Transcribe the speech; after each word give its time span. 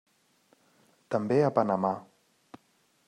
També 1.15 1.37
a 1.49 1.53
Panamà. 1.59 1.95